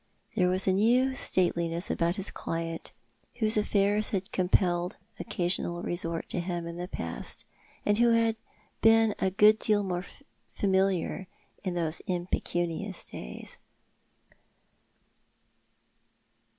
There 0.35 0.49
was 0.49 0.65
a 0.67 0.73
new 0.73 1.13
stateliness 1.13 1.91
about 1.91 2.15
his 2.15 2.31
client, 2.31 2.91
whose 3.35 3.55
aff; 3.55 3.71
xirs 3.71 4.09
had 4.09 4.31
compelled 4.31 4.97
occasional 5.19 5.83
resort 5.83 6.27
to 6.29 6.39
him 6.39 6.65
in 6.65 6.77
the 6.77 6.87
past, 6.87 7.45
and 7.85 7.99
who 7.99 8.09
had 8.09 8.35
been 8.81 9.13
a 9.19 9.29
good 9.29 9.59
deal 9.59 9.83
more 9.83 10.03
familiar 10.55 11.27
in 11.63 11.75
those 11.75 12.01
impecunious 12.07 13.05
days. 13.05 13.57